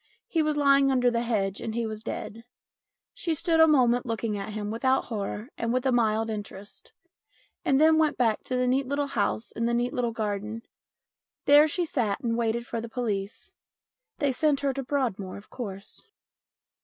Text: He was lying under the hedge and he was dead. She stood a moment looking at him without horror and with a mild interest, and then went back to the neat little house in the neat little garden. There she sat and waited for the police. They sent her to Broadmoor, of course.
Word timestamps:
He 0.27 0.41
was 0.41 0.57
lying 0.57 0.89
under 0.91 1.11
the 1.11 1.21
hedge 1.21 1.61
and 1.61 1.75
he 1.75 1.85
was 1.85 2.01
dead. 2.01 2.43
She 3.13 3.35
stood 3.35 3.59
a 3.59 3.67
moment 3.67 4.03
looking 4.07 4.35
at 4.35 4.53
him 4.53 4.71
without 4.71 5.03
horror 5.05 5.49
and 5.59 5.71
with 5.71 5.85
a 5.85 5.91
mild 5.91 6.27
interest, 6.31 6.91
and 7.63 7.79
then 7.79 7.99
went 7.99 8.17
back 8.17 8.43
to 8.45 8.55
the 8.55 8.65
neat 8.65 8.87
little 8.87 9.05
house 9.05 9.51
in 9.51 9.67
the 9.67 9.75
neat 9.75 9.93
little 9.93 10.09
garden. 10.11 10.63
There 11.45 11.67
she 11.67 11.85
sat 11.85 12.19
and 12.21 12.35
waited 12.35 12.65
for 12.65 12.81
the 12.81 12.89
police. 12.89 13.53
They 14.17 14.31
sent 14.31 14.61
her 14.61 14.73
to 14.73 14.81
Broadmoor, 14.81 15.37
of 15.37 15.51
course. 15.51 16.07